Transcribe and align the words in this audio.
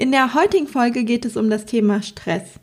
In 0.00 0.12
der 0.12 0.32
heutigen 0.32 0.66
Folge 0.66 1.04
geht 1.04 1.26
es 1.26 1.36
um 1.36 1.50
das 1.50 1.66
Thema 1.66 2.00
Stress. 2.00 2.54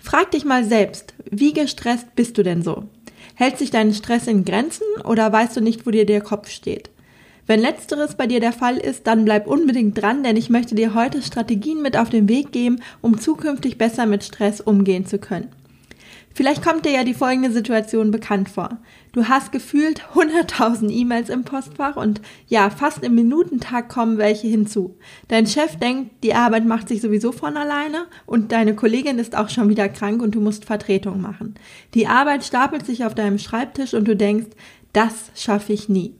Frag 0.00 0.32
dich 0.32 0.44
mal 0.44 0.64
selbst, 0.64 1.14
wie 1.30 1.52
gestresst 1.52 2.16
bist 2.16 2.36
du 2.36 2.42
denn 2.42 2.62
so? 2.62 2.88
Hält 3.36 3.58
sich 3.58 3.70
dein 3.70 3.94
Stress 3.94 4.26
in 4.26 4.44
Grenzen 4.44 4.82
oder 5.04 5.32
weißt 5.32 5.56
du 5.56 5.60
nicht, 5.60 5.86
wo 5.86 5.92
dir 5.92 6.04
der 6.04 6.20
Kopf 6.20 6.48
steht? 6.48 6.90
Wenn 7.46 7.60
letzteres 7.60 8.16
bei 8.16 8.26
dir 8.26 8.40
der 8.40 8.50
Fall 8.50 8.76
ist, 8.76 9.06
dann 9.06 9.24
bleib 9.24 9.46
unbedingt 9.46 10.02
dran, 10.02 10.24
denn 10.24 10.36
ich 10.36 10.50
möchte 10.50 10.74
dir 10.74 10.94
heute 10.94 11.22
Strategien 11.22 11.80
mit 11.80 11.96
auf 11.96 12.10
den 12.10 12.28
Weg 12.28 12.50
geben, 12.50 12.80
um 13.00 13.20
zukünftig 13.20 13.78
besser 13.78 14.06
mit 14.06 14.24
Stress 14.24 14.60
umgehen 14.60 15.06
zu 15.06 15.18
können. 15.18 15.52
Vielleicht 16.36 16.64
kommt 16.64 16.84
dir 16.84 16.90
ja 16.90 17.04
die 17.04 17.14
folgende 17.14 17.52
Situation 17.52 18.10
bekannt 18.10 18.48
vor. 18.48 18.78
Du 19.12 19.28
hast 19.28 19.52
gefühlt 19.52 20.02
100.000 20.14 20.90
E-Mails 20.90 21.28
im 21.28 21.44
Postfach 21.44 21.94
und 21.94 22.20
ja, 22.48 22.70
fast 22.70 23.04
im 23.04 23.14
Minutentag 23.14 23.88
kommen 23.88 24.18
welche 24.18 24.48
hinzu. 24.48 24.98
Dein 25.28 25.46
Chef 25.46 25.76
denkt, 25.76 26.24
die 26.24 26.34
Arbeit 26.34 26.66
macht 26.66 26.88
sich 26.88 27.00
sowieso 27.00 27.30
von 27.30 27.56
alleine 27.56 28.06
und 28.26 28.50
deine 28.50 28.74
Kollegin 28.74 29.20
ist 29.20 29.36
auch 29.36 29.48
schon 29.48 29.68
wieder 29.68 29.88
krank 29.88 30.20
und 30.22 30.34
du 30.34 30.40
musst 30.40 30.64
Vertretung 30.64 31.20
machen. 31.20 31.54
Die 31.94 32.08
Arbeit 32.08 32.42
stapelt 32.42 32.84
sich 32.84 33.04
auf 33.04 33.14
deinem 33.14 33.38
Schreibtisch 33.38 33.94
und 33.94 34.08
du 34.08 34.16
denkst, 34.16 34.48
das 34.92 35.30
schaffe 35.36 35.72
ich 35.72 35.88
nie. 35.88 36.16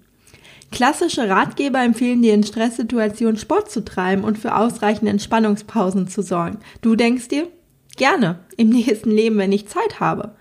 Klassische 0.70 1.28
Ratgeber 1.28 1.82
empfehlen 1.82 2.22
dir 2.22 2.34
in 2.34 2.44
Stresssituationen 2.44 3.36
Sport 3.36 3.68
zu 3.68 3.84
treiben 3.84 4.22
und 4.22 4.38
für 4.38 4.54
ausreichende 4.56 5.10
Entspannungspausen 5.10 6.06
zu 6.06 6.22
sorgen. 6.22 6.58
Du 6.82 6.94
denkst 6.94 7.28
dir, 7.28 7.48
Gerne, 7.96 8.40
im 8.56 8.68
nächsten 8.70 9.10
Leben, 9.10 9.38
wenn 9.38 9.52
ich 9.52 9.68
Zeit 9.68 10.00
habe. 10.00 10.34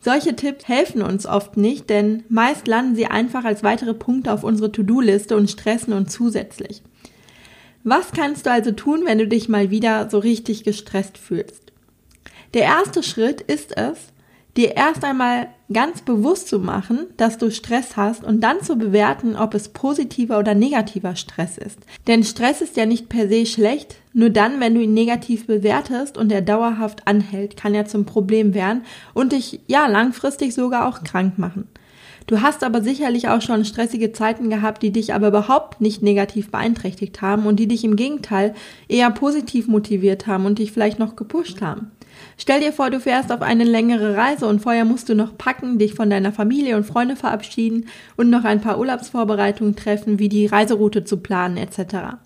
Solche 0.00 0.34
Tipps 0.34 0.66
helfen 0.66 1.00
uns 1.00 1.26
oft 1.26 1.56
nicht, 1.56 1.88
denn 1.88 2.24
meist 2.28 2.66
landen 2.66 2.96
sie 2.96 3.06
einfach 3.06 3.44
als 3.44 3.62
weitere 3.62 3.94
Punkte 3.94 4.32
auf 4.32 4.42
unsere 4.42 4.72
To-Do-Liste 4.72 5.36
und 5.36 5.48
stressen 5.48 5.92
uns 5.92 6.12
zusätzlich. 6.12 6.82
Was 7.84 8.10
kannst 8.12 8.46
du 8.46 8.50
also 8.50 8.72
tun, 8.72 9.02
wenn 9.04 9.18
du 9.18 9.28
dich 9.28 9.48
mal 9.48 9.70
wieder 9.70 10.10
so 10.10 10.18
richtig 10.18 10.64
gestresst 10.64 11.18
fühlst? 11.18 11.72
Der 12.54 12.62
erste 12.62 13.02
Schritt 13.02 13.40
ist 13.40 13.76
es, 13.76 14.12
dir 14.56 14.76
erst 14.76 15.04
einmal 15.04 15.48
ganz 15.72 16.02
bewusst 16.02 16.48
zu 16.48 16.58
machen, 16.58 17.06
dass 17.16 17.38
du 17.38 17.50
Stress 17.50 17.96
hast 17.96 18.24
und 18.24 18.40
dann 18.42 18.62
zu 18.62 18.76
bewerten, 18.76 19.36
ob 19.36 19.54
es 19.54 19.70
positiver 19.70 20.38
oder 20.38 20.54
negativer 20.54 21.16
Stress 21.16 21.56
ist. 21.56 21.78
Denn 22.06 22.24
Stress 22.24 22.60
ist 22.60 22.76
ja 22.76 22.84
nicht 22.84 23.08
per 23.08 23.28
se 23.28 23.46
schlecht, 23.46 23.96
nur 24.12 24.28
dann, 24.28 24.60
wenn 24.60 24.74
du 24.74 24.82
ihn 24.82 24.92
negativ 24.92 25.46
bewertest 25.46 26.18
und 26.18 26.30
er 26.30 26.42
dauerhaft 26.42 27.06
anhält, 27.06 27.56
kann 27.56 27.74
er 27.74 27.86
zum 27.86 28.04
Problem 28.04 28.52
werden 28.52 28.82
und 29.14 29.32
dich 29.32 29.60
ja 29.66 29.86
langfristig 29.86 30.54
sogar 30.54 30.86
auch 30.86 31.02
krank 31.02 31.38
machen. 31.38 31.68
Du 32.26 32.40
hast 32.40 32.62
aber 32.62 32.82
sicherlich 32.82 33.28
auch 33.28 33.42
schon 33.42 33.64
stressige 33.64 34.12
Zeiten 34.12 34.48
gehabt, 34.48 34.82
die 34.82 34.92
dich 34.92 35.14
aber 35.14 35.28
überhaupt 35.28 35.80
nicht 35.80 36.02
negativ 36.02 36.50
beeinträchtigt 36.50 37.20
haben 37.20 37.46
und 37.46 37.56
die 37.56 37.66
dich 37.66 37.84
im 37.84 37.96
Gegenteil 37.96 38.54
eher 38.88 39.10
positiv 39.10 39.66
motiviert 39.66 40.26
haben 40.26 40.46
und 40.46 40.58
dich 40.58 40.72
vielleicht 40.72 40.98
noch 40.98 41.16
gepusht 41.16 41.62
haben. 41.62 41.90
Stell 42.38 42.60
dir 42.60 42.72
vor, 42.72 42.90
du 42.90 43.00
fährst 43.00 43.30
auf 43.30 43.42
eine 43.42 43.64
längere 43.64 44.16
Reise 44.16 44.46
und 44.46 44.60
vorher 44.60 44.84
musst 44.84 45.08
du 45.08 45.14
noch 45.14 45.36
packen, 45.38 45.78
dich 45.78 45.94
von 45.94 46.10
deiner 46.10 46.32
Familie 46.32 46.76
und 46.76 46.84
Freunde 46.84 47.16
verabschieden 47.16 47.86
und 48.16 48.30
noch 48.30 48.44
ein 48.44 48.60
paar 48.60 48.78
Urlaubsvorbereitungen 48.78 49.76
treffen, 49.76 50.18
wie 50.18 50.28
die 50.28 50.46
Reiseroute 50.46 51.04
zu 51.04 51.18
planen 51.18 51.56
etc. 51.56 52.18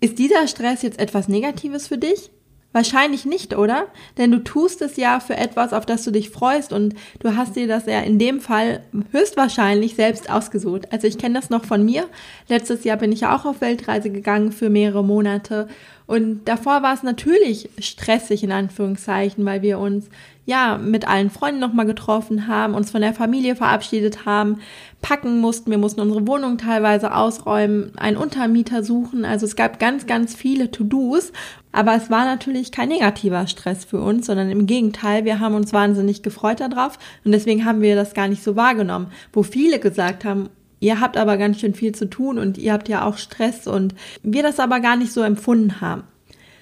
Ist 0.00 0.18
dieser 0.18 0.46
Stress 0.46 0.82
jetzt 0.82 0.98
etwas 1.00 1.28
Negatives 1.28 1.88
für 1.88 1.98
dich? 1.98 2.30
Wahrscheinlich 2.72 3.24
nicht, 3.24 3.56
oder? 3.56 3.86
Denn 4.18 4.30
du 4.30 4.38
tust 4.44 4.82
es 4.82 4.96
ja 4.96 5.18
für 5.20 5.36
etwas, 5.36 5.72
auf 5.72 5.86
das 5.86 6.04
du 6.04 6.10
dich 6.10 6.28
freust 6.28 6.72
und 6.72 6.94
du 7.20 7.34
hast 7.34 7.56
dir 7.56 7.66
das 7.66 7.86
ja 7.86 8.00
in 8.00 8.18
dem 8.18 8.40
Fall 8.40 8.82
höchstwahrscheinlich 9.12 9.94
selbst 9.94 10.30
ausgesucht. 10.30 10.92
Also 10.92 11.06
ich 11.06 11.16
kenne 11.16 11.40
das 11.40 11.48
noch 11.48 11.64
von 11.64 11.84
mir. 11.84 12.06
Letztes 12.48 12.84
Jahr 12.84 12.98
bin 12.98 13.12
ich 13.12 13.20
ja 13.20 13.34
auch 13.34 13.46
auf 13.46 13.62
Weltreise 13.62 14.10
gegangen 14.10 14.52
für 14.52 14.68
mehrere 14.68 15.02
Monate 15.02 15.68
und 16.06 16.44
davor 16.44 16.82
war 16.82 16.94
es 16.94 17.02
natürlich 17.02 17.68
stressig 17.80 18.44
in 18.44 18.52
Anführungszeichen, 18.52 19.44
weil 19.44 19.62
wir 19.62 19.80
uns 19.80 20.08
ja 20.44 20.78
mit 20.78 21.08
allen 21.08 21.30
Freunden 21.30 21.58
nochmal 21.58 21.86
getroffen 21.86 22.46
haben, 22.46 22.74
uns 22.74 22.92
von 22.92 23.00
der 23.00 23.12
Familie 23.12 23.56
verabschiedet 23.56 24.24
haben, 24.24 24.60
packen 25.02 25.40
mussten, 25.40 25.72
wir 25.72 25.78
mussten 25.78 26.00
unsere 26.00 26.26
Wohnung 26.28 26.58
teilweise 26.58 27.12
ausräumen, 27.12 27.90
einen 27.96 28.16
Untermieter 28.16 28.84
suchen. 28.84 29.24
Also 29.24 29.46
es 29.46 29.56
gab 29.56 29.80
ganz, 29.80 30.06
ganz 30.06 30.36
viele 30.36 30.70
To-Dos, 30.70 31.32
aber 31.76 31.94
es 31.94 32.10
war 32.10 32.24
natürlich 32.24 32.72
kein 32.72 32.88
negativer 32.88 33.46
Stress 33.46 33.84
für 33.84 34.00
uns, 34.00 34.26
sondern 34.26 34.50
im 34.50 34.66
Gegenteil, 34.66 35.24
wir 35.24 35.40
haben 35.40 35.54
uns 35.54 35.72
wahnsinnig 35.72 36.22
gefreut 36.22 36.60
darauf 36.60 36.98
und 37.24 37.32
deswegen 37.32 37.64
haben 37.64 37.82
wir 37.82 37.96
das 37.96 38.14
gar 38.14 38.28
nicht 38.28 38.42
so 38.42 38.56
wahrgenommen, 38.56 39.08
wo 39.32 39.42
viele 39.42 39.78
gesagt 39.78 40.24
haben, 40.24 40.48
Ihr 40.78 41.00
habt 41.00 41.16
aber 41.16 41.38
ganz 41.38 41.58
schön 41.58 41.72
viel 41.72 41.94
zu 41.94 42.04
tun 42.08 42.38
und 42.38 42.58
ihr 42.58 42.74
habt 42.74 42.90
ja 42.90 43.06
auch 43.06 43.16
Stress 43.16 43.66
und 43.66 43.94
wir 44.22 44.42
das 44.42 44.60
aber 44.60 44.80
gar 44.80 44.96
nicht 44.96 45.10
so 45.10 45.22
empfunden 45.22 45.80
haben. 45.80 46.04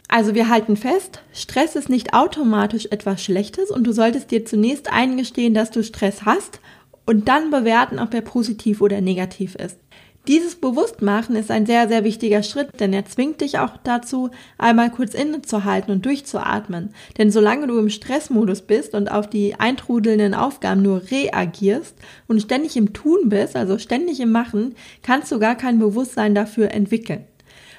Also 0.09 0.35
wir 0.35 0.49
halten 0.49 0.77
fest, 0.77 1.21
Stress 1.33 1.75
ist 1.75 1.89
nicht 1.89 2.15
automatisch 2.15 2.87
etwas 2.91 3.23
Schlechtes 3.23 3.71
und 3.71 3.85
du 3.85 3.93
solltest 3.93 4.31
dir 4.31 4.45
zunächst 4.45 4.93
eingestehen, 4.93 5.53
dass 5.53 5.73
du 5.73 5.83
Stress 5.83 6.25
hast 6.25 6.61
und 7.07 7.29
dann 7.29 7.51
bewerten, 7.51 7.99
ob 7.99 8.15
er 8.15 8.21
positiv 8.21 8.81
oder 8.81 9.01
negativ 9.01 9.57
ist. 9.57 9.79
Dieses 10.27 10.55
Bewusstmachen 10.55 11.37
ist 11.37 11.51
ein 11.51 11.67
sehr, 11.67 11.87
sehr 11.87 12.03
wichtiger 12.03 12.43
Schritt, 12.43 12.81
denn 12.81 12.95
er 12.95 13.05
zwingt 13.05 13.43
dich 13.43 13.59
auch 13.59 13.77
dazu, 13.85 14.31
einmal 14.57 14.91
kurz 14.91 15.13
innezuhalten 15.13 15.93
und 15.93 16.07
durchzuatmen. 16.07 16.95
Denn 17.19 17.31
solange 17.31 17.67
du 17.67 17.79
im 17.79 17.91
Stressmodus 17.91 18.63
bist 18.63 18.95
und 18.95 19.11
auf 19.11 19.29
die 19.29 19.57
eintrudelnden 19.61 20.33
Aufgaben 20.33 20.81
nur 20.81 21.03
reagierst 21.11 21.95
und 22.27 22.41
ständig 22.41 22.75
im 22.79 22.95
Tun 22.95 23.29
bist, 23.29 23.55
also 23.55 23.77
ständig 23.77 24.19
im 24.19 24.33
Machen, 24.33 24.77
kannst 25.03 25.31
du 25.31 25.39
gar 25.39 25.57
kein 25.57 25.79
Bewusstsein 25.79 26.35
dafür 26.35 26.71
entwickeln. 26.71 27.27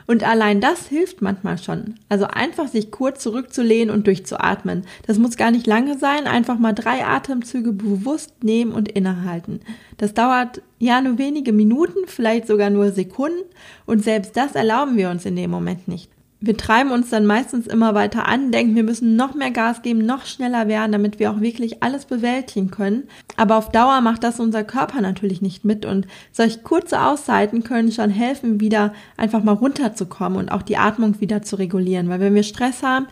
Und 0.08 0.24
allein 0.24 0.62
das 0.62 0.88
hilft 0.88 1.22
manchmal 1.22 1.58
schon. 1.58 1.96
Also 2.10 2.26
einfach 2.26 2.68
sich 2.68 2.92
kurz 2.92 3.24
zurückzulehnen 3.24 3.94
und 3.94 4.08
durchzuatmen. 4.08 4.86
Das 5.08 5.18
muss 5.18 5.38
gar 5.38 5.52
nicht 5.52 5.68
lange 5.68 5.98
sein, 5.98 6.28
einfach 6.28 6.60
mal 6.60 6.74
drei 6.74 7.06
Atemzüge 7.06 7.72
bewusst 7.72 8.44
nehmen 8.44 8.72
und 8.72 8.92
innehalten. 8.92 9.62
Das 9.98 10.14
dauert 10.14 10.62
ja 10.80 11.02
nur 11.02 11.18
wenige 11.18 11.54
Minuten, 11.54 12.08
vielleicht 12.08 12.48
sogar 12.48 12.70
nur 12.70 12.92
Sekunden 12.92 13.44
und 13.86 14.04
selbst 14.04 14.38
das 14.38 14.56
erlauben 14.56 14.98
wir 14.98 15.10
uns 15.10 15.26
in 15.26 15.36
dem 15.36 15.50
Moment 15.50 15.88
nicht 15.88 16.15
wir 16.42 16.58
treiben 16.58 16.92
uns 16.92 17.10
dann 17.10 17.26
meistens 17.26 17.66
immer 17.66 17.96
weiter 17.96 18.28
an, 18.28 18.52
denken, 18.52 18.76
wir 18.76 18.84
müssen 18.84 19.16
noch 19.16 19.34
mehr 19.34 19.52
Gas 19.52 19.82
geben, 19.82 20.06
noch 20.06 20.26
schneller 20.26 20.68
werden, 20.68 20.92
damit 20.92 21.18
wir 21.18 21.32
auch 21.32 21.42
wirklich 21.42 21.82
alles 21.82 22.06
bewältigen 22.06 22.72
können. 22.72 23.04
Aber 23.38 23.56
auf 23.56 23.72
Dauer 23.72 24.02
macht 24.02 24.24
das 24.24 24.40
unser 24.40 24.64
Körper 24.64 25.02
natürlich 25.02 25.42
nicht 25.42 25.66
mit 25.66 25.86
und 25.86 26.08
solch 26.32 26.64
kurze 26.64 27.02
Auszeiten 27.02 27.64
können 27.64 27.92
schon 27.92 28.10
helfen, 28.10 28.60
wieder 28.60 28.94
einfach 29.18 29.44
mal 29.44 29.54
runterzukommen 29.54 30.38
und 30.38 30.52
auch 30.52 30.62
die 30.62 30.78
Atmung 30.78 31.20
wieder 31.22 31.42
zu 31.42 31.56
regulieren. 31.56 32.10
Weil 32.10 32.20
wenn 32.20 32.36
wir 32.36 32.44
Stress 32.44 32.84
haben, 32.84 33.08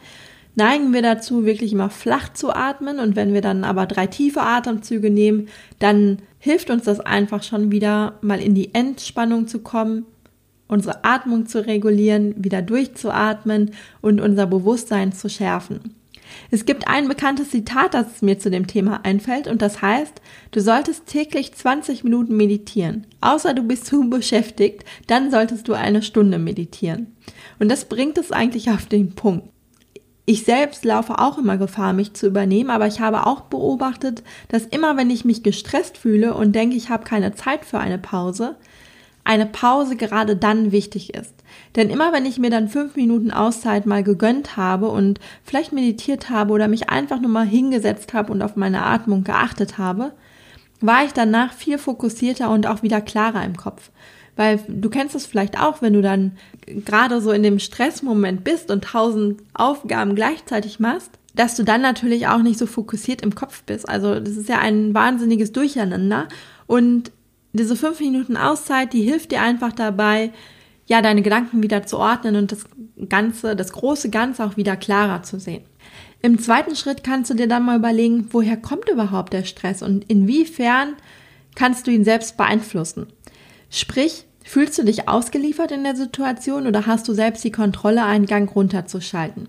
neigen 0.55 0.93
wir 0.93 1.01
dazu, 1.01 1.45
wirklich 1.45 1.73
immer 1.73 1.89
flach 1.89 2.33
zu 2.33 2.53
atmen 2.53 2.99
und 2.99 3.15
wenn 3.15 3.33
wir 3.33 3.41
dann 3.41 3.63
aber 3.63 3.85
drei 3.85 4.05
tiefe 4.05 4.41
Atemzüge 4.41 5.09
nehmen, 5.09 5.47
dann 5.79 6.17
hilft 6.39 6.69
uns 6.69 6.83
das 6.83 6.99
einfach 6.99 7.41
schon 7.41 7.71
wieder 7.71 8.19
mal 8.21 8.39
in 8.39 8.53
die 8.53 8.73
Entspannung 8.75 9.47
zu 9.47 9.59
kommen, 9.59 10.05
unsere 10.67 11.03
Atmung 11.03 11.45
zu 11.45 11.65
regulieren, 11.65 12.33
wieder 12.37 12.61
durchzuatmen 12.61 13.71
und 14.01 14.21
unser 14.21 14.47
Bewusstsein 14.47 15.13
zu 15.13 15.29
schärfen. 15.29 15.95
Es 16.51 16.65
gibt 16.65 16.87
ein 16.87 17.07
bekanntes 17.07 17.51
Zitat, 17.51 17.93
das 17.93 18.21
mir 18.21 18.39
zu 18.39 18.49
dem 18.49 18.67
Thema 18.67 19.01
einfällt 19.03 19.47
und 19.47 19.61
das 19.61 19.81
heißt, 19.81 20.21
du 20.51 20.61
solltest 20.61 21.05
täglich 21.05 21.53
20 21.53 22.03
Minuten 22.03 22.35
meditieren. 22.35 23.05
Außer 23.21 23.53
du 23.53 23.63
bist 23.63 23.85
zu 23.85 24.09
beschäftigt, 24.09 24.83
dann 25.07 25.31
solltest 25.31 25.67
du 25.67 25.73
eine 25.73 26.01
Stunde 26.01 26.39
meditieren. 26.39 27.15
Und 27.59 27.69
das 27.69 27.85
bringt 27.85 28.17
es 28.17 28.31
eigentlich 28.31 28.69
auf 28.69 28.85
den 28.85 29.15
Punkt. 29.15 29.49
Ich 30.25 30.45
selbst 30.45 30.85
laufe 30.85 31.19
auch 31.19 31.37
immer 31.37 31.57
Gefahr, 31.57 31.91
mich 31.91 32.13
zu 32.13 32.27
übernehmen, 32.27 32.69
aber 32.69 32.87
ich 32.87 33.01
habe 33.01 33.27
auch 33.27 33.41
beobachtet, 33.41 34.23
dass 34.47 34.65
immer 34.65 34.95
wenn 34.95 35.09
ich 35.09 35.25
mich 35.25 35.43
gestresst 35.43 35.97
fühle 35.97 36.33
und 36.33 36.53
denke, 36.53 36.77
ich 36.77 36.89
habe 36.89 37.03
keine 37.03 37.35
Zeit 37.35 37.65
für 37.65 37.79
eine 37.79 37.97
Pause, 37.97 38.55
eine 39.23 39.45
Pause 39.45 39.95
gerade 39.95 40.35
dann 40.35 40.71
wichtig 40.71 41.13
ist. 41.13 41.33
Denn 41.75 41.89
immer 41.89 42.11
wenn 42.13 42.25
ich 42.25 42.39
mir 42.39 42.49
dann 42.49 42.67
fünf 42.67 42.95
Minuten 42.95 43.31
Auszeit 43.31 43.85
mal 43.85 44.03
gegönnt 44.03 44.57
habe 44.57 44.89
und 44.89 45.19
vielleicht 45.43 45.71
meditiert 45.71 46.29
habe 46.29 46.53
oder 46.53 46.67
mich 46.67 46.89
einfach 46.89 47.19
nur 47.19 47.31
mal 47.31 47.45
hingesetzt 47.45 48.13
habe 48.13 48.31
und 48.31 48.41
auf 48.41 48.55
meine 48.55 48.83
Atmung 48.83 49.23
geachtet 49.23 49.77
habe, 49.77 50.13
war 50.81 51.05
ich 51.05 51.13
danach 51.13 51.53
viel 51.53 51.77
fokussierter 51.77 52.49
und 52.49 52.67
auch 52.67 52.83
wieder 52.83 53.01
klarer 53.01 53.45
im 53.45 53.55
Kopf. 53.55 53.91
Weil 54.35 54.59
du 54.67 54.89
kennst 54.89 55.15
es 55.15 55.25
vielleicht 55.25 55.59
auch, 55.61 55.81
wenn 55.81 55.93
du 55.93 56.01
dann 56.01 56.37
gerade 56.65 57.21
so 57.21 57.31
in 57.31 57.43
dem 57.43 57.59
Stressmoment 57.59 58.43
bist 58.43 58.71
und 58.71 58.83
tausend 58.83 59.41
Aufgaben 59.53 60.15
gleichzeitig 60.15 60.79
machst, 60.79 61.11
dass 61.35 61.55
du 61.55 61.63
dann 61.63 61.81
natürlich 61.81 62.27
auch 62.27 62.41
nicht 62.41 62.59
so 62.59 62.65
fokussiert 62.65 63.21
im 63.21 63.35
Kopf 63.35 63.63
bist. 63.63 63.87
Also 63.87 64.19
das 64.19 64.35
ist 64.35 64.49
ja 64.49 64.59
ein 64.59 64.93
wahnsinniges 64.93 65.51
Durcheinander. 65.51 66.27
Und 66.67 67.11
diese 67.53 67.75
fünf 67.75 67.99
Minuten 67.99 68.35
Auszeit, 68.35 68.93
die 68.93 69.03
hilft 69.03 69.31
dir 69.31 69.41
einfach 69.41 69.71
dabei, 69.71 70.31
ja, 70.85 71.01
deine 71.01 71.21
Gedanken 71.21 71.63
wieder 71.63 71.85
zu 71.85 71.97
ordnen 71.97 72.35
und 72.35 72.51
das 72.51 72.65
Ganze, 73.07 73.55
das 73.55 73.71
große 73.71 74.09
Ganze 74.09 74.43
auch 74.43 74.57
wieder 74.57 74.75
klarer 74.75 75.23
zu 75.23 75.39
sehen. 75.39 75.63
Im 76.21 76.39
zweiten 76.39 76.75
Schritt 76.75 77.03
kannst 77.03 77.29
du 77.29 77.35
dir 77.35 77.47
dann 77.47 77.63
mal 77.63 77.77
überlegen, 77.77 78.27
woher 78.31 78.57
kommt 78.57 78.89
überhaupt 78.89 79.33
der 79.33 79.43
Stress 79.43 79.81
und 79.81 80.05
inwiefern 80.09 80.95
kannst 81.55 81.87
du 81.87 81.91
ihn 81.91 82.03
selbst 82.03 82.37
beeinflussen. 82.37 83.07
Sprich, 83.69 84.25
fühlst 84.43 84.77
du 84.77 84.83
dich 84.83 85.07
ausgeliefert 85.07 85.71
in 85.71 85.83
der 85.83 85.95
Situation 85.95 86.67
oder 86.67 86.85
hast 86.85 87.07
du 87.07 87.13
selbst 87.13 87.43
die 87.43 87.51
Kontrolle, 87.51 88.03
einen 88.03 88.25
Gang 88.25 88.53
runterzuschalten? 88.53 89.47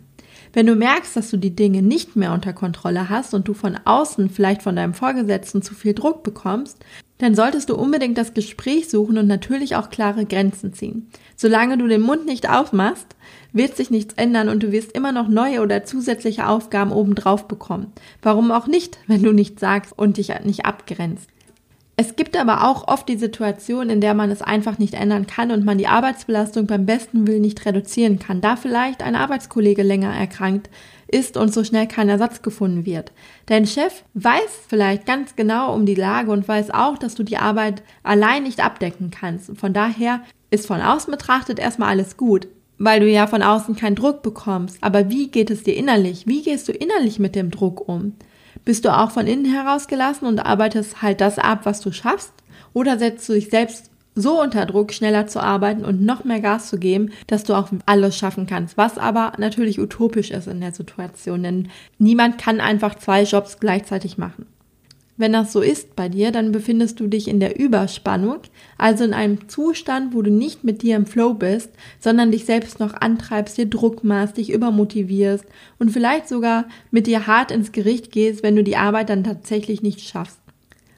Wenn 0.52 0.66
du 0.66 0.76
merkst, 0.76 1.16
dass 1.16 1.30
du 1.30 1.36
die 1.36 1.56
Dinge 1.56 1.82
nicht 1.82 2.14
mehr 2.14 2.32
unter 2.32 2.52
Kontrolle 2.52 3.08
hast 3.08 3.34
und 3.34 3.48
du 3.48 3.54
von 3.54 3.76
außen, 3.84 4.30
vielleicht 4.30 4.62
von 4.62 4.76
deinem 4.76 4.94
Vorgesetzten, 4.94 5.62
zu 5.62 5.74
viel 5.74 5.94
Druck 5.94 6.22
bekommst, 6.22 6.78
dann 7.24 7.34
solltest 7.34 7.70
du 7.70 7.74
unbedingt 7.74 8.18
das 8.18 8.34
Gespräch 8.34 8.88
suchen 8.88 9.18
und 9.18 9.26
natürlich 9.26 9.76
auch 9.76 9.90
klare 9.90 10.26
Grenzen 10.26 10.74
ziehen. 10.74 11.08
Solange 11.36 11.78
du 11.78 11.88
den 11.88 12.02
Mund 12.02 12.26
nicht 12.26 12.48
aufmachst, 12.48 13.16
wird 13.52 13.76
sich 13.76 13.90
nichts 13.90 14.14
ändern 14.14 14.48
und 14.48 14.62
du 14.62 14.72
wirst 14.72 14.92
immer 14.92 15.10
noch 15.10 15.28
neue 15.28 15.62
oder 15.62 15.84
zusätzliche 15.84 16.46
Aufgaben 16.46 16.92
obendrauf 16.92 17.48
bekommen. 17.48 17.92
Warum 18.22 18.50
auch 18.50 18.66
nicht, 18.66 18.98
wenn 19.06 19.22
du 19.22 19.32
nichts 19.32 19.60
sagst 19.60 19.92
und 19.96 20.18
dich 20.18 20.32
nicht 20.44 20.66
abgrenzt? 20.66 21.28
Es 21.96 22.16
gibt 22.16 22.36
aber 22.36 22.68
auch 22.68 22.88
oft 22.88 23.08
die 23.08 23.16
Situation, 23.16 23.88
in 23.88 24.00
der 24.00 24.14
man 24.14 24.30
es 24.30 24.42
einfach 24.42 24.78
nicht 24.78 24.94
ändern 24.94 25.28
kann 25.28 25.52
und 25.52 25.64
man 25.64 25.78
die 25.78 25.86
Arbeitsbelastung 25.86 26.66
beim 26.66 26.86
besten 26.86 27.28
Willen 27.28 27.42
nicht 27.42 27.64
reduzieren 27.64 28.18
kann, 28.18 28.40
da 28.40 28.56
vielleicht 28.56 29.02
ein 29.02 29.14
Arbeitskollege 29.14 29.84
länger 29.84 30.12
erkrankt 30.12 30.68
ist 31.14 31.36
und 31.36 31.54
so 31.54 31.62
schnell 31.62 31.86
kein 31.86 32.08
Ersatz 32.08 32.42
gefunden 32.42 32.84
wird. 32.84 33.12
Dein 33.46 33.66
Chef 33.66 34.02
weiß 34.14 34.66
vielleicht 34.68 35.06
ganz 35.06 35.36
genau 35.36 35.72
um 35.72 35.86
die 35.86 35.94
Lage 35.94 36.32
und 36.32 36.48
weiß 36.48 36.72
auch, 36.72 36.98
dass 36.98 37.14
du 37.14 37.22
die 37.22 37.36
Arbeit 37.36 37.82
allein 38.02 38.42
nicht 38.42 38.62
abdecken 38.62 39.10
kannst. 39.10 39.56
Von 39.56 39.72
daher 39.72 40.20
ist 40.50 40.66
von 40.66 40.80
außen 40.80 41.10
betrachtet 41.10 41.58
erstmal 41.58 41.90
alles 41.90 42.16
gut, 42.16 42.48
weil 42.78 42.98
du 43.00 43.08
ja 43.08 43.28
von 43.28 43.42
außen 43.42 43.76
keinen 43.76 43.94
Druck 43.94 44.22
bekommst. 44.22 44.78
Aber 44.80 45.08
wie 45.08 45.28
geht 45.28 45.50
es 45.50 45.62
dir 45.62 45.76
innerlich? 45.76 46.26
Wie 46.26 46.42
gehst 46.42 46.66
du 46.68 46.72
innerlich 46.72 47.20
mit 47.20 47.36
dem 47.36 47.52
Druck 47.52 47.88
um? 47.88 48.14
Bist 48.64 48.84
du 48.84 48.96
auch 48.96 49.12
von 49.12 49.26
innen 49.26 49.44
herausgelassen 49.44 50.26
und 50.26 50.40
arbeitest 50.40 51.00
halt 51.00 51.20
das 51.20 51.38
ab, 51.38 51.60
was 51.62 51.80
du 51.80 51.92
schaffst? 51.92 52.32
Oder 52.72 52.98
setzt 52.98 53.28
du 53.28 53.34
dich 53.34 53.50
selbst 53.50 53.90
so 54.14 54.40
unter 54.40 54.66
Druck, 54.66 54.92
schneller 54.92 55.26
zu 55.26 55.40
arbeiten 55.42 55.84
und 55.84 56.02
noch 56.02 56.24
mehr 56.24 56.40
Gas 56.40 56.68
zu 56.68 56.78
geben, 56.78 57.10
dass 57.26 57.44
du 57.44 57.54
auch 57.54 57.68
alles 57.86 58.16
schaffen 58.16 58.46
kannst, 58.46 58.76
was 58.76 58.98
aber 58.98 59.32
natürlich 59.38 59.80
utopisch 59.80 60.30
ist 60.30 60.46
in 60.46 60.60
der 60.60 60.72
Situation, 60.72 61.42
denn 61.42 61.68
niemand 61.98 62.38
kann 62.38 62.60
einfach 62.60 62.94
zwei 62.94 63.22
Jobs 63.24 63.58
gleichzeitig 63.58 64.18
machen. 64.18 64.46
Wenn 65.16 65.32
das 65.32 65.52
so 65.52 65.60
ist 65.60 65.94
bei 65.94 66.08
dir, 66.08 66.32
dann 66.32 66.50
befindest 66.50 66.98
du 66.98 67.06
dich 67.06 67.28
in 67.28 67.38
der 67.38 67.60
Überspannung, 67.60 68.38
also 68.78 69.04
in 69.04 69.14
einem 69.14 69.48
Zustand, 69.48 70.12
wo 70.12 70.22
du 70.22 70.30
nicht 70.30 70.64
mit 70.64 70.82
dir 70.82 70.96
im 70.96 71.06
Flow 71.06 71.34
bist, 71.34 71.70
sondern 72.00 72.32
dich 72.32 72.46
selbst 72.46 72.80
noch 72.80 72.94
antreibst, 72.94 73.56
dir 73.56 73.66
Druck 73.66 74.02
machst, 74.02 74.38
dich 74.38 74.50
übermotivierst 74.50 75.44
und 75.78 75.90
vielleicht 75.90 76.28
sogar 76.28 76.64
mit 76.90 77.06
dir 77.06 77.28
hart 77.28 77.52
ins 77.52 77.70
Gericht 77.70 78.10
gehst, 78.10 78.42
wenn 78.42 78.56
du 78.56 78.64
die 78.64 78.76
Arbeit 78.76 79.08
dann 79.08 79.22
tatsächlich 79.22 79.82
nicht 79.82 80.00
schaffst. 80.00 80.43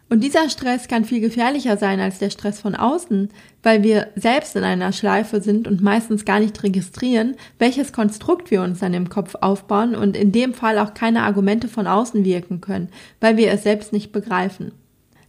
Und 0.09 0.23
dieser 0.23 0.49
Stress 0.49 0.87
kann 0.87 1.05
viel 1.05 1.21
gefährlicher 1.21 1.77
sein 1.77 1.99
als 1.99 2.21
der 2.21 2.31
Stress 2.31 2.61
von 2.61 2.77
außen, 2.77 3.29
weil 3.65 3.83
wir 3.83 4.09
selbst 4.15 4.55
in 4.55 4.63
einer 4.63 4.93
Schleife 4.93 5.41
sind 5.41 5.67
und 5.67 5.83
meistens 5.83 6.25
gar 6.25 6.39
nicht 6.39 6.63
registrieren, 6.63 7.35
welches 7.59 7.93
Konstrukt 7.93 8.53
wir 8.53 8.63
uns 8.63 8.79
dann 8.79 8.95
im 8.95 9.09
Kopf 9.09 9.35
aufbauen 9.41 9.97
und 9.97 10.17
in 10.17 10.31
dem 10.31 10.55
Fall 10.55 10.79
auch 10.79 10.95
keine 10.95 11.25
Argumente 11.25 11.67
von 11.67 11.89
außen 11.89 12.25
wirken 12.25 12.61
können, 12.61 12.89
weil 13.21 13.37
wir 13.37 13.51
es 13.51 13.65
selbst 13.65 13.93
nicht 13.93 14.13
begreifen. 14.13 14.71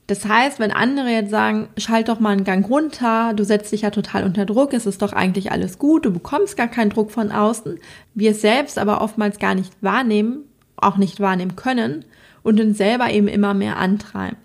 Das 0.06 0.26
heißt, 0.26 0.60
wenn 0.60 0.72
andere 0.72 1.10
jetzt 1.10 1.32
sagen, 1.32 1.68
schalt 1.76 2.08
doch 2.08 2.20
mal 2.20 2.30
einen 2.30 2.46
Gang 2.46 2.70
runter, 2.70 3.34
du 3.36 3.44
setzt 3.44 3.74
dich 3.74 3.82
ja 3.82 3.90
total 3.90 4.24
unter 4.24 4.46
Druck, 4.46 4.74
es 4.74 4.86
ist 4.86 5.02
doch 5.02 5.12
eigentlich 5.12 5.52
alles 5.52 5.80
gut, 5.80 6.06
du 6.06 6.12
bekommst 6.12 6.56
gar 6.56 6.70
keinen 6.70 6.92
Druck 6.92 7.12
von 7.12 7.32
außen, 7.32 7.80
wir 8.14 8.32
es 8.32 8.42
selbst 8.42 8.78
aber 8.78 9.02
oftmals 9.02 9.40
gar 9.40 9.56
nicht 9.56 9.74
wahrnehmen, 9.82 10.46
auch 10.78 10.98
nicht 10.98 11.20
wahrnehmen 11.20 11.56
können 11.56 12.06
und 12.44 12.62
uns 12.62 12.78
selber 12.78 13.10
eben 13.10 13.28
immer 13.28 13.54
mehr 13.54 13.78
antreiben. 13.78 14.38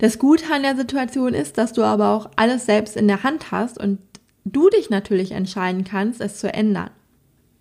Das 0.00 0.18
Gute 0.18 0.46
an 0.50 0.62
der 0.62 0.76
Situation 0.76 1.34
ist, 1.34 1.58
dass 1.58 1.74
du 1.74 1.82
aber 1.82 2.08
auch 2.08 2.30
alles 2.36 2.64
selbst 2.64 2.96
in 2.96 3.06
der 3.06 3.22
Hand 3.22 3.52
hast 3.52 3.78
und 3.78 3.98
du 4.46 4.70
dich 4.70 4.88
natürlich 4.88 5.32
entscheiden 5.32 5.84
kannst, 5.84 6.22
es 6.22 6.38
zu 6.38 6.52
ändern. 6.52 6.88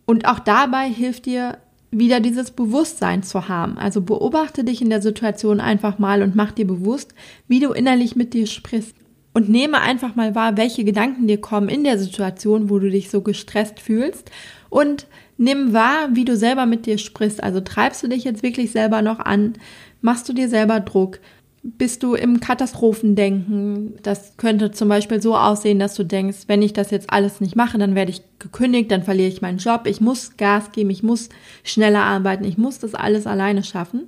Und 0.05 0.25
auch 0.25 0.39
dabei 0.39 0.87
hilft 0.87 1.25
dir 1.25 1.57
wieder 1.91 2.21
dieses 2.21 2.51
Bewusstsein 2.51 3.23
zu 3.23 3.49
haben. 3.49 3.77
Also 3.77 3.99
beobachte 4.01 4.63
dich 4.63 4.81
in 4.81 4.89
der 4.89 5.01
Situation 5.01 5.59
einfach 5.59 5.99
mal 5.99 6.23
und 6.23 6.33
mach 6.35 6.53
dir 6.53 6.65
bewusst, 6.65 7.13
wie 7.49 7.59
du 7.59 7.73
innerlich 7.73 8.15
mit 8.15 8.33
dir 8.33 8.47
sprichst. 8.47 8.95
Und 9.33 9.49
nehme 9.49 9.81
einfach 9.81 10.15
mal 10.15 10.33
wahr, 10.33 10.55
welche 10.55 10.85
Gedanken 10.85 11.27
dir 11.27 11.41
kommen 11.41 11.67
in 11.67 11.83
der 11.83 11.99
Situation, 11.99 12.69
wo 12.69 12.79
du 12.79 12.89
dich 12.89 13.09
so 13.09 13.21
gestresst 13.21 13.81
fühlst. 13.81 14.31
Und 14.69 15.07
nimm 15.37 15.73
wahr, 15.73 16.09
wie 16.13 16.25
du 16.25 16.37
selber 16.37 16.65
mit 16.65 16.85
dir 16.85 16.97
sprichst. 16.97 17.43
Also 17.43 17.59
treibst 17.59 18.01
du 18.01 18.07
dich 18.07 18.23
jetzt 18.23 18.43
wirklich 18.43 18.71
selber 18.71 19.01
noch 19.01 19.19
an? 19.19 19.53
Machst 20.01 20.29
du 20.29 20.33
dir 20.33 20.47
selber 20.47 20.79
Druck? 20.79 21.19
Bist 21.61 22.03
du 22.03 22.15
im 22.15 22.39
Katastrophendenken. 22.39 23.95
Das 24.01 24.37
könnte 24.37 24.71
zum 24.71 24.87
Beispiel 24.89 25.21
so 25.21 25.35
aussehen, 25.35 25.79
dass 25.79 25.95
du 25.95 26.03
denkst, 26.03 26.39
wenn 26.47 26.61
ich 26.61 26.73
das 26.73 26.91
jetzt 26.91 27.09
alles 27.09 27.41
nicht 27.41 27.55
mache, 27.55 27.77
dann 27.77 27.95
werde 27.95 28.11
ich 28.11 28.21
gekündigt, 28.39 28.91
dann 28.91 29.03
verliere 29.03 29.27
ich 29.27 29.41
meinen 29.41 29.57
Job, 29.57 29.81
ich 29.85 29.99
muss 29.99 30.37
Gas 30.37 30.71
geben, 30.71 30.89
ich 30.89 31.03
muss 31.03 31.29
schneller 31.63 32.03
arbeiten, 32.03 32.45
ich 32.45 32.57
muss 32.57 32.79
das 32.79 32.95
alles 32.95 33.27
alleine 33.27 33.63
schaffen. 33.63 34.07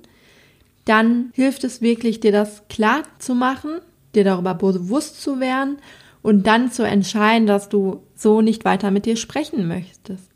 Dann 0.84 1.30
hilft 1.34 1.64
es 1.64 1.80
wirklich, 1.80 2.20
dir 2.20 2.32
das 2.32 2.66
klar 2.68 3.02
zu 3.18 3.34
machen, 3.34 3.80
dir 4.14 4.24
darüber 4.24 4.54
bewusst 4.54 5.20
zu 5.22 5.38
werden 5.38 5.76
und 6.22 6.46
dann 6.46 6.72
zu 6.72 6.84
entscheiden, 6.84 7.46
dass 7.46 7.68
du 7.68 8.02
so 8.16 8.40
nicht 8.40 8.64
weiter 8.64 8.90
mit 8.90 9.06
dir 9.06 9.16
sprechen 9.16 9.68
möchtest. 9.68 10.30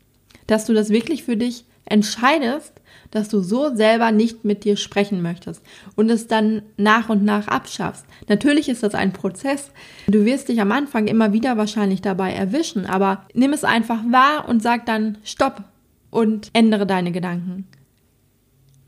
Dass 0.45 0.65
du 0.65 0.73
das 0.73 0.89
wirklich 0.89 1.23
für 1.23 1.35
dich 1.35 1.65
entscheidest 1.89 2.73
dass 3.11 3.29
du 3.29 3.41
so 3.41 3.73
selber 3.75 4.11
nicht 4.11 4.45
mit 4.45 4.63
dir 4.63 4.77
sprechen 4.77 5.21
möchtest 5.21 5.63
und 5.95 6.09
es 6.09 6.27
dann 6.27 6.61
nach 6.77 7.09
und 7.09 7.23
nach 7.23 7.47
abschaffst. 7.47 8.05
Natürlich 8.27 8.69
ist 8.69 8.83
das 8.83 8.95
ein 8.95 9.13
Prozess. 9.13 9.71
Du 10.07 10.25
wirst 10.25 10.49
dich 10.49 10.61
am 10.61 10.71
Anfang 10.71 11.07
immer 11.07 11.33
wieder 11.33 11.57
wahrscheinlich 11.57 12.01
dabei 12.01 12.33
erwischen, 12.33 12.85
aber 12.85 13.25
nimm 13.33 13.53
es 13.53 13.63
einfach 13.63 14.01
wahr 14.09 14.47
und 14.47 14.61
sag 14.61 14.85
dann 14.85 15.17
Stopp 15.23 15.63
und 16.09 16.49
ändere 16.53 16.85
deine 16.85 17.11
Gedanken. 17.11 17.67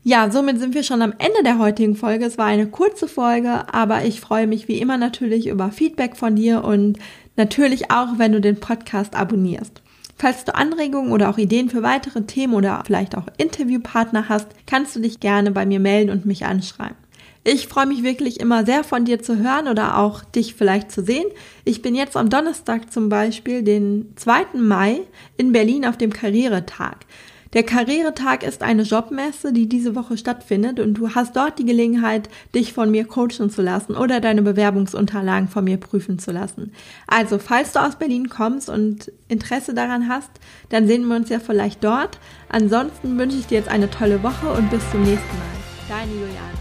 Ja, 0.02 0.30
somit 0.30 0.58
sind 0.58 0.74
wir 0.74 0.82
schon 0.82 1.02
am 1.02 1.12
Ende 1.18 1.42
der 1.44 1.58
heutigen 1.58 1.94
Folge. 1.94 2.24
Es 2.24 2.38
war 2.38 2.46
eine 2.46 2.66
kurze 2.66 3.06
Folge, 3.06 3.72
aber 3.72 4.04
ich 4.04 4.20
freue 4.20 4.46
mich 4.46 4.66
wie 4.66 4.78
immer 4.78 4.96
natürlich 4.96 5.46
über 5.46 5.70
Feedback 5.70 6.16
von 6.16 6.36
dir 6.36 6.64
und 6.64 6.98
natürlich 7.36 7.90
auch, 7.90 8.18
wenn 8.18 8.32
du 8.32 8.40
den 8.40 8.58
Podcast 8.58 9.14
abonnierst. 9.14 9.82
Falls 10.20 10.44
du 10.44 10.54
Anregungen 10.54 11.12
oder 11.12 11.30
auch 11.30 11.38
Ideen 11.38 11.70
für 11.70 11.82
weitere 11.82 12.20
Themen 12.20 12.52
oder 12.52 12.82
vielleicht 12.84 13.16
auch 13.16 13.24
Interviewpartner 13.38 14.28
hast, 14.28 14.48
kannst 14.66 14.94
du 14.94 15.00
dich 15.00 15.18
gerne 15.18 15.50
bei 15.50 15.64
mir 15.64 15.80
melden 15.80 16.10
und 16.10 16.26
mich 16.26 16.44
anschreiben. 16.44 16.98
Ich 17.42 17.68
freue 17.68 17.86
mich 17.86 18.02
wirklich 18.02 18.38
immer 18.38 18.66
sehr 18.66 18.84
von 18.84 19.06
dir 19.06 19.22
zu 19.22 19.38
hören 19.38 19.66
oder 19.66 19.96
auch 19.96 20.22
dich 20.22 20.54
vielleicht 20.56 20.90
zu 20.90 21.02
sehen. 21.02 21.24
Ich 21.64 21.80
bin 21.80 21.94
jetzt 21.94 22.18
am 22.18 22.28
Donnerstag 22.28 22.92
zum 22.92 23.08
Beispiel, 23.08 23.62
den 23.62 24.12
2. 24.16 24.58
Mai, 24.58 25.00
in 25.38 25.52
Berlin 25.52 25.86
auf 25.86 25.96
dem 25.96 26.12
Karrieretag. 26.12 26.98
Der 27.52 27.64
Karrieretag 27.64 28.44
ist 28.44 28.62
eine 28.62 28.82
Jobmesse, 28.82 29.52
die 29.52 29.68
diese 29.68 29.96
Woche 29.96 30.16
stattfindet 30.16 30.78
und 30.78 30.94
du 30.94 31.16
hast 31.16 31.34
dort 31.34 31.58
die 31.58 31.64
Gelegenheit, 31.64 32.28
dich 32.54 32.72
von 32.72 32.92
mir 32.92 33.04
coachen 33.06 33.50
zu 33.50 33.60
lassen 33.60 33.96
oder 33.96 34.20
deine 34.20 34.42
Bewerbungsunterlagen 34.42 35.48
von 35.48 35.64
mir 35.64 35.76
prüfen 35.76 36.20
zu 36.20 36.30
lassen. 36.30 36.72
Also, 37.08 37.40
falls 37.40 37.72
du 37.72 37.80
aus 37.80 37.96
Berlin 37.96 38.28
kommst 38.28 38.68
und 38.68 39.10
Interesse 39.26 39.74
daran 39.74 40.08
hast, 40.08 40.30
dann 40.68 40.86
sehen 40.86 41.08
wir 41.08 41.16
uns 41.16 41.28
ja 41.28 41.40
vielleicht 41.40 41.82
dort. 41.82 42.20
Ansonsten 42.48 43.18
wünsche 43.18 43.38
ich 43.38 43.46
dir 43.48 43.58
jetzt 43.58 43.68
eine 43.68 43.90
tolle 43.90 44.22
Woche 44.22 44.48
und 44.56 44.70
bis 44.70 44.88
zum 44.92 45.02
nächsten 45.02 45.36
Mal. 45.36 45.88
Deine 45.88 46.12
Juliane. 46.12 46.59